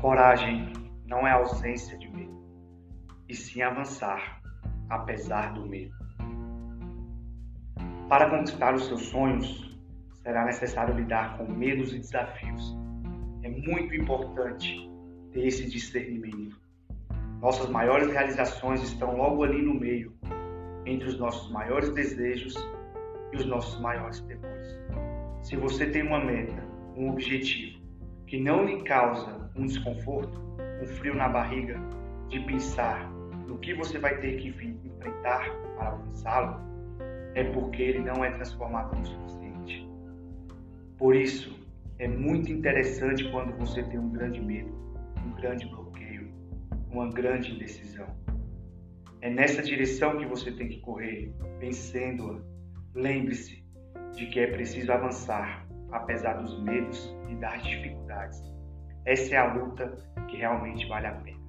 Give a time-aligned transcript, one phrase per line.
[0.00, 0.72] Coragem
[1.04, 2.42] não é ausência de medo,
[3.28, 4.40] e sim avançar,
[4.88, 5.94] apesar do medo.
[8.08, 9.78] Para conquistar os seus sonhos,
[10.22, 12.74] será necessário lidar com medos e desafios.
[13.42, 14.90] É muito importante
[15.32, 16.58] ter esse discernimento.
[17.42, 20.16] Nossas maiores realizações estão logo ali no meio,
[20.86, 22.54] entre os nossos maiores desejos
[23.34, 24.78] e os nossos maiores temores.
[25.42, 27.79] Se você tem uma meta, um objetivo,
[28.30, 30.40] que não lhe causa um desconforto,
[30.80, 31.76] um frio na barriga
[32.28, 33.10] de pensar
[33.48, 36.60] no que você vai ter que enfrentar para alcançá-lo,
[37.34, 39.84] é porque ele não é transformador o suficiente.
[40.96, 41.58] Por isso,
[41.98, 44.72] é muito interessante quando você tem um grande medo,
[45.26, 46.32] um grande bloqueio,
[46.88, 48.06] uma grande indecisão.
[49.20, 52.40] É nessa direção que você tem que correr, vencendo-a.
[52.94, 53.64] Lembre-se
[54.14, 58.40] de que é preciso avançar, apesar dos medos e das dificuldades.
[59.04, 59.96] Essa é a luta
[60.28, 61.39] que realmente vale a pena.